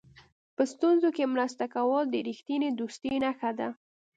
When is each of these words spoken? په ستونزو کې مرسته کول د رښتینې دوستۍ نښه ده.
په 0.55 0.63
ستونزو 0.71 1.09
کې 1.15 1.31
مرسته 1.33 1.65
کول 1.75 2.03
د 2.09 2.15
رښتینې 2.27 2.69
دوستۍ 2.79 3.15
نښه 3.23 3.51
ده. 3.59 3.67